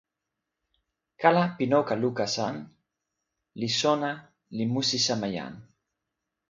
[1.21, 2.55] kala pi noka luka san
[3.59, 4.11] li sona
[4.57, 5.53] li musi sama jan.